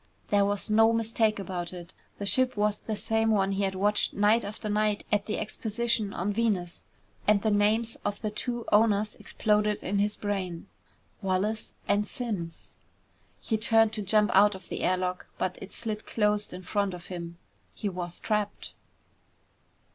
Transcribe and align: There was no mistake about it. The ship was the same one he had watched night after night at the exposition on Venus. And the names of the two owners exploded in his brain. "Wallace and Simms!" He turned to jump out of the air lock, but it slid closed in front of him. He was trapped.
There 0.29 0.45
was 0.45 0.71
no 0.71 0.91
mistake 0.93 1.37
about 1.37 1.71
it. 1.73 1.93
The 2.17 2.25
ship 2.25 2.57
was 2.57 2.79
the 2.79 2.95
same 2.95 3.29
one 3.29 3.51
he 3.51 3.61
had 3.65 3.75
watched 3.75 4.15
night 4.15 4.43
after 4.43 4.67
night 4.67 5.03
at 5.11 5.27
the 5.27 5.37
exposition 5.37 6.11
on 6.11 6.33
Venus. 6.33 6.83
And 7.27 7.43
the 7.43 7.51
names 7.51 7.97
of 8.03 8.19
the 8.21 8.31
two 8.31 8.65
owners 8.71 9.15
exploded 9.17 9.77
in 9.83 9.99
his 9.99 10.17
brain. 10.17 10.65
"Wallace 11.21 11.75
and 11.87 12.07
Simms!" 12.07 12.73
He 13.41 13.57
turned 13.59 13.93
to 13.93 14.01
jump 14.01 14.31
out 14.33 14.55
of 14.55 14.69
the 14.69 14.81
air 14.81 14.97
lock, 14.97 15.27
but 15.37 15.59
it 15.61 15.71
slid 15.71 16.07
closed 16.07 16.51
in 16.51 16.63
front 16.63 16.95
of 16.95 17.05
him. 17.05 17.37
He 17.75 17.87
was 17.87 18.19
trapped. 18.19 18.73